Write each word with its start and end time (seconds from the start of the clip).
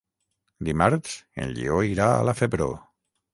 Dimarts 0.69 1.11
en 1.43 1.51
Lleó 1.59 1.77
irà 1.91 2.09
a 2.15 2.25
la 2.31 2.35
Febró. 2.41 2.73